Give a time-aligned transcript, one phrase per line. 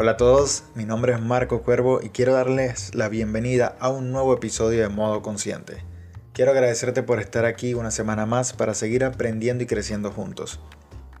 [0.00, 4.12] Hola a todos, mi nombre es Marco Cuervo y quiero darles la bienvenida a un
[4.12, 5.82] nuevo episodio de Modo Consciente.
[6.32, 10.60] Quiero agradecerte por estar aquí una semana más para seguir aprendiendo y creciendo juntos.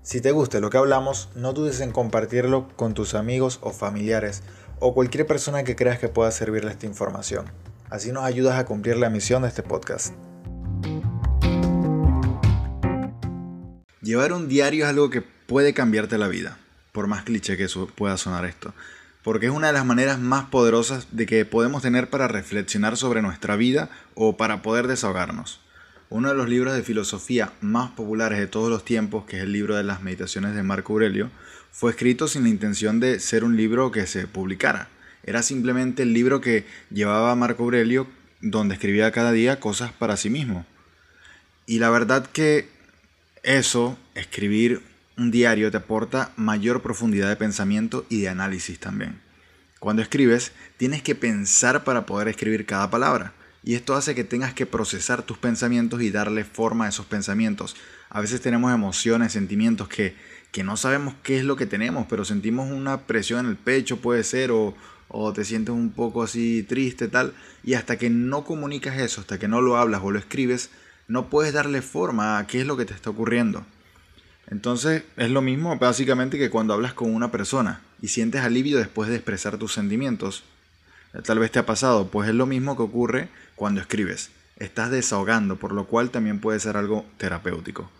[0.02, 4.44] Si te gusta lo que hablamos, no dudes en compartirlo con tus amigos o familiares
[4.78, 7.46] o cualquier persona que creas que pueda servirle esta información.
[7.90, 10.14] Así nos ayudas a cumplir la misión de este podcast.
[14.02, 16.58] Llevar un diario es algo que puede cambiarte la vida
[16.98, 18.74] por más cliché que pueda sonar esto,
[19.22, 23.22] porque es una de las maneras más poderosas de que podemos tener para reflexionar sobre
[23.22, 25.60] nuestra vida o para poder desahogarnos.
[26.10, 29.52] Uno de los libros de filosofía más populares de todos los tiempos, que es el
[29.52, 31.30] libro de las meditaciones de Marco Aurelio,
[31.70, 34.88] fue escrito sin la intención de ser un libro que se publicara.
[35.22, 38.08] Era simplemente el libro que llevaba Marco Aurelio
[38.40, 40.66] donde escribía cada día cosas para sí mismo.
[41.64, 42.68] Y la verdad que
[43.44, 44.82] eso, escribir
[45.18, 49.20] un diario te aporta mayor profundidad de pensamiento y de análisis también.
[49.80, 53.32] Cuando escribes, tienes que pensar para poder escribir cada palabra.
[53.64, 57.76] Y esto hace que tengas que procesar tus pensamientos y darle forma a esos pensamientos.
[58.10, 60.14] A veces tenemos emociones, sentimientos que,
[60.52, 63.98] que no sabemos qué es lo que tenemos, pero sentimos una presión en el pecho,
[63.98, 64.76] puede ser, o,
[65.08, 67.34] o te sientes un poco así triste, tal.
[67.64, 70.70] Y hasta que no comunicas eso, hasta que no lo hablas o lo escribes,
[71.08, 73.66] no puedes darle forma a qué es lo que te está ocurriendo.
[74.50, 79.10] Entonces es lo mismo básicamente que cuando hablas con una persona y sientes alivio después
[79.10, 80.44] de expresar tus sentimientos.
[81.24, 84.30] Tal vez te ha pasado, pues es lo mismo que ocurre cuando escribes.
[84.56, 87.90] Estás desahogando, por lo cual también puede ser algo terapéutico.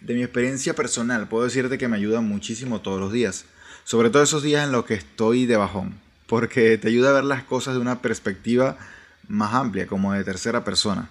[0.00, 3.44] De mi experiencia personal, puedo decirte que me ayuda muchísimo todos los días,
[3.84, 5.94] sobre todo esos días en los que estoy de bajón,
[6.26, 8.78] porque te ayuda a ver las cosas de una perspectiva
[9.28, 11.10] más amplia, como de tercera persona.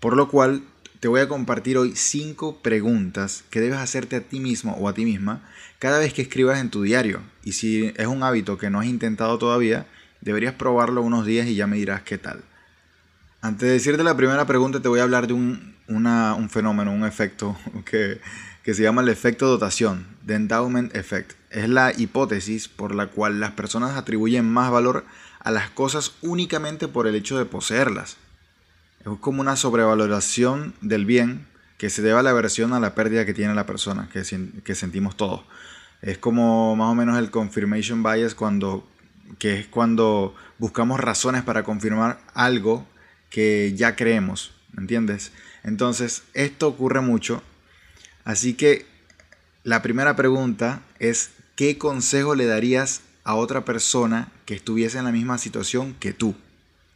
[0.00, 0.62] Por lo cual
[1.00, 4.94] te voy a compartir hoy 5 preguntas que debes hacerte a ti mismo o a
[4.94, 5.42] ti misma
[5.78, 7.20] cada vez que escribas en tu diario.
[7.44, 9.86] Y si es un hábito que no has intentado todavía,
[10.20, 12.42] deberías probarlo unos días y ya me dirás qué tal.
[13.42, 17.04] Antes de decirte la primera pregunta, te voy a hablar de un, un fenómeno, un
[17.04, 18.20] efecto que,
[18.62, 21.34] que se llama el efecto dotación, The Endowment Effect.
[21.50, 25.04] Es la hipótesis por la cual las personas atribuyen más valor
[25.40, 28.16] a las cosas únicamente por el hecho de poseerlas.
[29.06, 31.46] Es como una sobrevaloración del bien
[31.78, 34.22] que se debe a la aversión a la pérdida que tiene la persona, que,
[34.64, 35.42] que sentimos todos.
[36.02, 38.84] Es como más o menos el confirmation bias cuando,
[39.38, 42.84] que es cuando buscamos razones para confirmar algo
[43.30, 45.30] que ya creemos, ¿entiendes?
[45.62, 47.44] Entonces, esto ocurre mucho.
[48.24, 48.86] Así que
[49.62, 55.12] la primera pregunta es, ¿qué consejo le darías a otra persona que estuviese en la
[55.12, 56.34] misma situación que tú?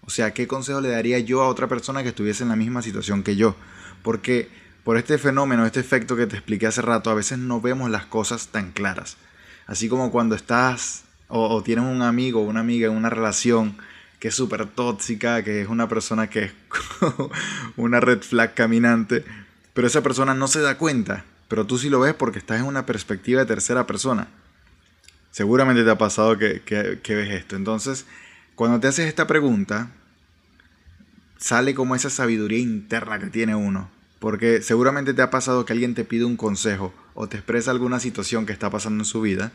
[0.03, 2.83] O sea, ¿qué consejo le daría yo a otra persona que estuviese en la misma
[2.83, 3.55] situación que yo?
[4.03, 4.49] Porque
[4.85, 8.07] por este fenómeno, este efecto que te expliqué hace rato, a veces no vemos las
[8.07, 9.17] cosas tan claras.
[9.67, 13.77] Así como cuando estás o, tienes un amigo o una amiga en una relación
[14.19, 16.53] que es súper tóxica, que es una persona que es
[17.77, 19.25] una red flag caminante,
[19.73, 22.67] pero esa persona no se da cuenta, pero tú sí lo ves porque estás en
[22.67, 24.29] una perspectiva de tercera persona.
[25.31, 27.55] Seguramente te ha pasado que, que ves esto.
[27.55, 28.07] Entonces,
[28.61, 29.91] cuando te haces esta pregunta,
[31.39, 33.91] sale como esa sabiduría interna que tiene uno.
[34.19, 38.01] Porque seguramente te ha pasado que alguien te pide un consejo o te expresa alguna
[38.01, 39.53] situación que está pasando en su vida,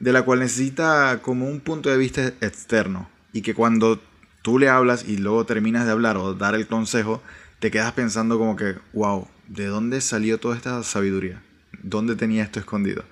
[0.00, 3.10] de la cual necesita como un punto de vista externo.
[3.34, 4.00] Y que cuando
[4.40, 7.22] tú le hablas y luego terminas de hablar o dar el consejo,
[7.58, 11.42] te quedas pensando como que, wow, ¿de dónde salió toda esta sabiduría?
[11.82, 13.04] ¿Dónde tenía esto escondido?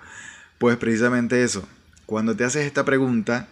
[0.57, 1.69] Pues precisamente eso.
[2.07, 3.49] Cuando te haces esta pregunta,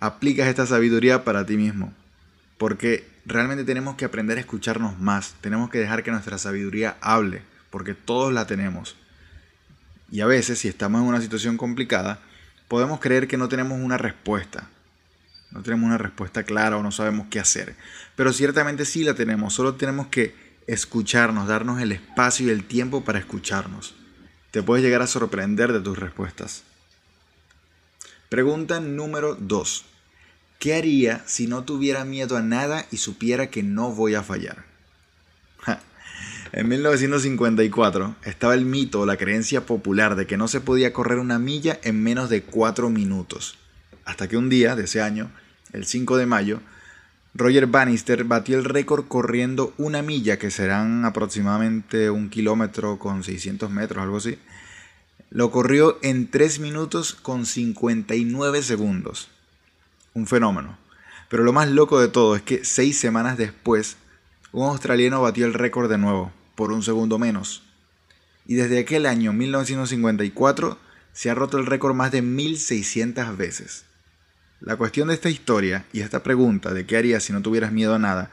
[0.00, 1.92] aplicas esta sabiduría para ti mismo.
[2.56, 5.34] Porque realmente tenemos que aprender a escucharnos más.
[5.40, 7.42] Tenemos que dejar que nuestra sabiduría hable.
[7.70, 8.96] Porque todos la tenemos.
[10.10, 12.20] Y a veces, si estamos en una situación complicada,
[12.66, 14.68] podemos creer que no tenemos una respuesta.
[15.50, 17.76] No tenemos una respuesta clara o no sabemos qué hacer.
[18.16, 19.54] Pero ciertamente sí la tenemos.
[19.54, 20.34] Solo tenemos que
[20.66, 23.94] escucharnos, darnos el espacio y el tiempo para escucharnos.
[24.50, 26.62] Te puedes llegar a sorprender de tus respuestas.
[28.28, 29.84] Pregunta número 2.
[30.58, 34.64] ¿Qué haría si no tuviera miedo a nada y supiera que no voy a fallar?
[36.50, 41.18] En 1954 estaba el mito o la creencia popular de que no se podía correr
[41.18, 43.56] una milla en menos de 4 minutos.
[44.04, 45.30] Hasta que un día de ese año,
[45.72, 46.60] el 5 de mayo,
[47.34, 53.70] Roger Bannister batió el récord corriendo una milla, que serán aproximadamente un kilómetro con 600
[53.70, 54.38] metros, algo así,
[55.30, 59.28] lo corrió en 3 minutos con 59 segundos.
[60.14, 60.78] Un fenómeno.
[61.28, 63.96] Pero lo más loco de todo es que 6 semanas después,
[64.52, 67.62] un australiano batió el récord de nuevo, por un segundo menos.
[68.46, 70.78] Y desde aquel año 1954
[71.12, 73.84] se ha roto el récord más de 1600 veces.
[74.60, 77.94] La cuestión de esta historia y esta pregunta de qué harías si no tuvieras miedo
[77.94, 78.30] a nada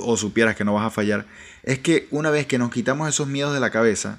[0.00, 1.26] o supieras que no vas a fallar,
[1.62, 4.18] es que una vez que nos quitamos esos miedos de la cabeza,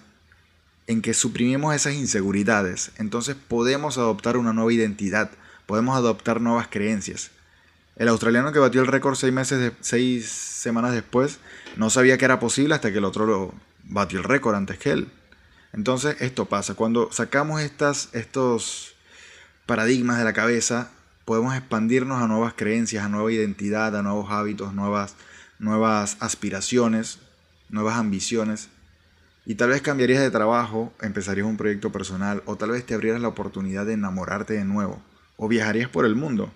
[0.86, 5.32] en que suprimimos esas inseguridades, entonces podemos adoptar una nueva identidad,
[5.68, 7.30] podemos adoptar nuevas creencias.
[7.98, 11.40] El australiano que batió el récord seis meses seis semanas después
[11.76, 13.54] no sabía que era posible hasta que el otro lo
[13.84, 15.12] batió el récord antes que él.
[15.74, 18.96] Entonces esto pasa cuando sacamos estas, estos
[19.66, 20.90] paradigmas de la cabeza,
[21.26, 25.16] podemos expandirnos a nuevas creencias, a nueva identidad, a nuevos hábitos, nuevas,
[25.60, 27.20] nuevas aspiraciones,
[27.70, 28.70] nuevas ambiciones.
[29.46, 33.22] Y tal vez cambiarías de trabajo, empezarías un proyecto personal o tal vez te abrieras
[33.22, 35.02] la oportunidad de enamorarte de nuevo
[35.38, 36.52] o viajarías por el mundo.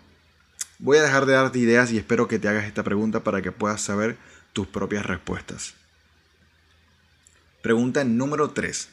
[0.80, 3.52] Voy a dejar de darte ideas y espero que te hagas esta pregunta para que
[3.52, 4.18] puedas saber
[4.52, 5.76] tus propias respuestas.
[7.62, 8.90] Pregunta número 3.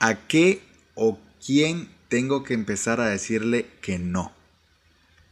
[0.00, 0.62] ¿A qué
[0.94, 4.32] o quién tengo que empezar a decirle que no?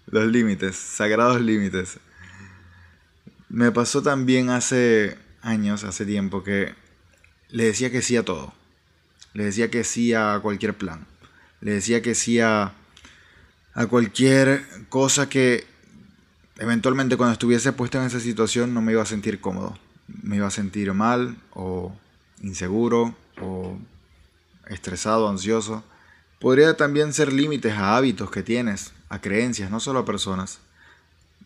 [0.07, 1.99] Los límites, sagrados límites.
[3.49, 6.75] Me pasó también hace años, hace tiempo, que
[7.49, 8.55] le decía que sí a todo.
[9.33, 11.07] Le decía que sí a cualquier plan.
[11.61, 12.75] Le decía que sí a,
[13.75, 15.67] a cualquier cosa que
[16.59, 19.79] eventualmente cuando estuviese puesto en esa situación no me iba a sentir cómodo.
[20.23, 21.93] Me iba a sentir mal o
[22.43, 23.79] inseguro o
[24.67, 25.85] estresado, ansioso.
[26.39, 30.59] Podría también ser límites a hábitos que tienes, a creencias, no solo a personas.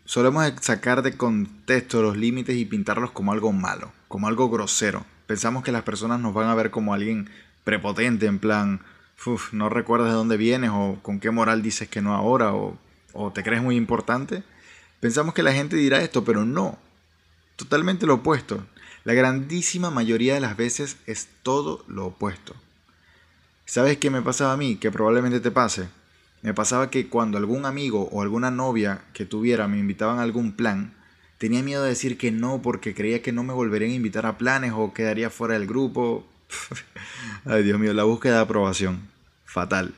[0.05, 5.05] Solemos sacar de contexto los límites y pintarlos como algo malo, como algo grosero.
[5.27, 7.31] Pensamos que las personas nos van a ver como alguien
[7.65, 8.81] prepotente, en plan,
[9.53, 12.77] no recuerdas de dónde vienes o con qué moral dices que no ahora o,
[13.13, 14.43] o te crees muy importante.
[15.01, 16.79] Pensamos que la gente dirá esto, pero no.
[17.57, 18.65] Totalmente lo opuesto.
[19.05, 22.55] La grandísima mayoría de las veces es todo lo opuesto.
[23.67, 24.77] ¿Sabes qué me pasaba a mí?
[24.77, 25.89] Que probablemente te pase.
[26.43, 30.53] Me pasaba que cuando algún amigo o alguna novia que tuviera me invitaban a algún
[30.53, 30.95] plan,
[31.39, 34.37] tenía miedo de decir que no porque creía que no me volverían a invitar a
[34.37, 36.27] planes o quedaría fuera del grupo.
[37.45, 39.14] Ay, Dios mío, la búsqueda de aprobación.
[39.55, 39.95] Fatal.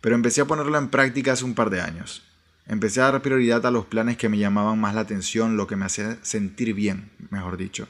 [0.00, 2.22] Pero empecé a ponerlo en práctica hace un par de años.
[2.66, 5.76] Empecé a dar prioridad a los planes que me llamaban más la atención, lo que
[5.76, 7.86] me hacía sentir bien, mejor dicho.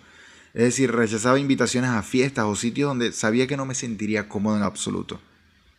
[0.55, 4.57] Es decir, rechazaba invitaciones a fiestas o sitios donde sabía que no me sentiría cómodo
[4.57, 5.21] en absoluto.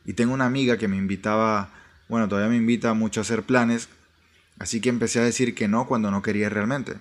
[0.06, 1.70] Y tengo una amiga que me invitaba,
[2.08, 3.90] bueno, todavía me invita mucho a hacer planes,
[4.58, 6.94] así que empecé a decir que no cuando no quería realmente.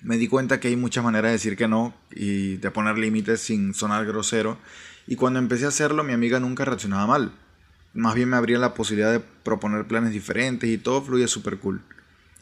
[0.00, 3.40] Me di cuenta que hay muchas maneras de decir que no y de poner límites
[3.40, 4.58] sin sonar grosero,
[5.08, 7.32] y cuando empecé a hacerlo mi amiga nunca reaccionaba mal.
[7.94, 11.80] Más bien me abría la posibilidad de proponer planes diferentes y todo fluye súper cool.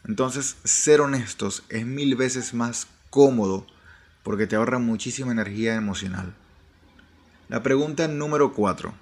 [0.05, 3.65] Entonces, ser honestos es mil veces más cómodo
[4.21, 6.33] porque te ahorra muchísima energía emocional.
[7.47, 8.93] La pregunta número 4.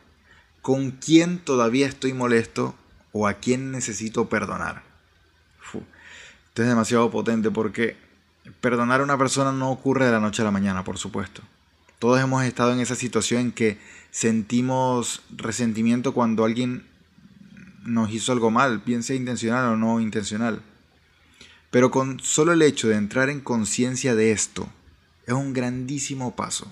[0.62, 2.76] ¿Con quién todavía estoy molesto
[3.12, 4.84] o a quién necesito perdonar?
[5.64, 7.98] esto es demasiado potente porque
[8.62, 11.42] perdonar a una persona no ocurre de la noche a la mañana, por supuesto.
[12.00, 13.78] Todos hemos estado en esa situación en que
[14.12, 16.86] sentimos resentimiento cuando alguien
[17.86, 20.62] nos hizo algo mal, bien intencional o no intencional.
[21.72, 24.70] Pero con solo el hecho de entrar en conciencia de esto,
[25.28, 26.72] es un grandísimo paso,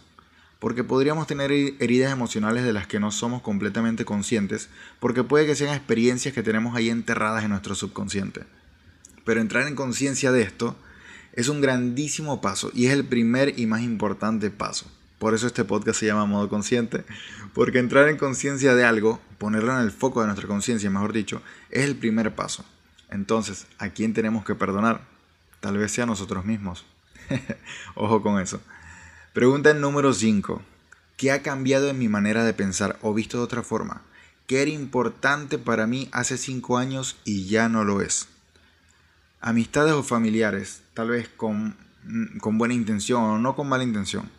[0.60, 4.70] porque podríamos tener heridas emocionales de las que no somos completamente conscientes,
[5.00, 8.44] porque puede que sean experiencias que tenemos ahí enterradas en nuestro subconsciente.
[9.26, 10.76] Pero entrar en conciencia de esto
[11.34, 14.86] es un grandísimo paso y es el primer y más importante paso.
[15.24, 17.06] Por eso este podcast se llama Modo Consciente,
[17.54, 21.42] porque entrar en conciencia de algo, ponerlo en el foco de nuestra conciencia, mejor dicho,
[21.70, 22.66] es el primer paso.
[23.10, 25.00] Entonces, ¿a quién tenemos que perdonar?
[25.62, 26.86] Tal vez sea a nosotros mismos.
[27.96, 28.60] Ojo con eso.
[29.32, 30.62] Pregunta número 5.
[31.16, 34.02] ¿Qué ha cambiado en mi manera de pensar o visto de otra forma?
[34.46, 38.28] ¿Qué era importante para mí hace 5 años y ya no lo es?
[39.40, 41.78] Amistades o familiares, tal vez con,
[42.42, 44.30] con buena intención o no con mala intención,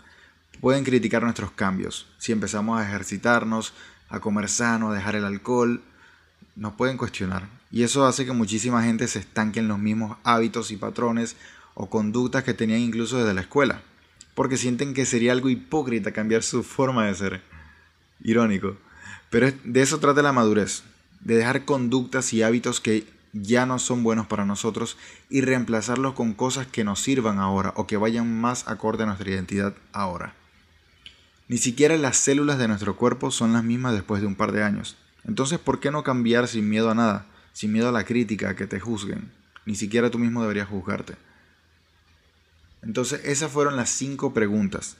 [0.60, 2.06] pueden criticar nuestros cambios.
[2.18, 3.72] Si empezamos a ejercitarnos,
[4.08, 5.82] a comer sano, a dejar el alcohol,
[6.56, 7.48] nos pueden cuestionar.
[7.70, 11.36] Y eso hace que muchísima gente se estanque en los mismos hábitos y patrones
[11.74, 13.82] o conductas que tenían incluso desde la escuela,
[14.34, 17.42] porque sienten que sería algo hipócrita cambiar su forma de ser.
[18.22, 18.76] Irónico.
[19.30, 20.84] Pero de eso trata la madurez,
[21.20, 24.96] de dejar conductas y hábitos que ya no son buenos para nosotros
[25.28, 29.30] y reemplazarlos con cosas que nos sirvan ahora o que vayan más acorde a nuestra
[29.30, 30.34] identidad ahora.
[31.48, 34.62] Ni siquiera las células de nuestro cuerpo son las mismas después de un par de
[34.62, 34.96] años.
[35.26, 37.26] Entonces, ¿por qué no cambiar sin miedo a nada?
[37.52, 39.30] Sin miedo a la crítica, a que te juzguen.
[39.66, 41.16] Ni siquiera tú mismo deberías juzgarte.
[42.82, 44.96] Entonces, esas fueron las cinco preguntas.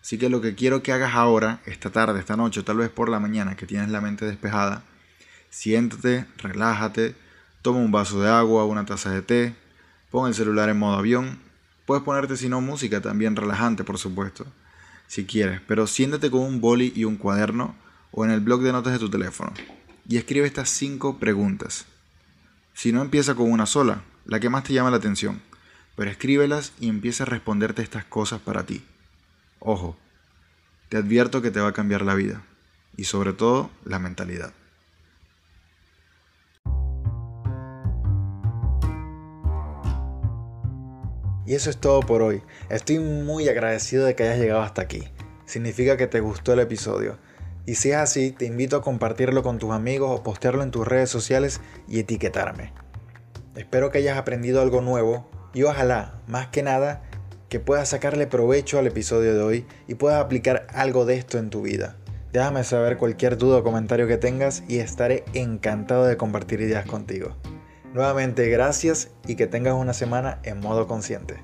[0.00, 3.08] Así que lo que quiero que hagas ahora, esta tarde, esta noche, tal vez por
[3.08, 4.84] la mañana, que tienes la mente despejada,
[5.50, 7.14] siéntate, relájate,
[7.62, 9.56] toma un vaso de agua, una taza de té,
[10.10, 11.40] pon el celular en modo avión.
[11.86, 14.46] Puedes ponerte si no música también relajante, por supuesto,
[15.08, 17.74] si quieres, pero siéntate con un boli y un cuaderno
[18.12, 19.52] o en el blog de notas de tu teléfono
[20.08, 21.86] y escribe estas cinco preguntas.
[22.74, 25.42] Si no empieza con una sola, la que más te llama la atención,
[25.96, 28.84] pero escríbelas y empieza a responderte estas cosas para ti.
[29.58, 29.98] Ojo,
[30.88, 32.42] te advierto que te va a cambiar la vida
[32.96, 34.52] y sobre todo la mentalidad.
[41.48, 42.42] Y eso es todo por hoy.
[42.68, 45.04] Estoy muy agradecido de que hayas llegado hasta aquí.
[45.46, 47.16] Significa que te gustó el episodio.
[47.64, 50.86] Y si es así, te invito a compartirlo con tus amigos o postearlo en tus
[50.86, 52.74] redes sociales y etiquetarme.
[53.56, 57.00] Espero que hayas aprendido algo nuevo y ojalá, más que nada,
[57.48, 61.48] que puedas sacarle provecho al episodio de hoy y puedas aplicar algo de esto en
[61.48, 61.96] tu vida.
[62.30, 67.38] Déjame saber cualquier duda o comentario que tengas y estaré encantado de compartir ideas contigo.
[67.94, 71.42] Nuevamente gracias y que tengas una semana en modo consciente.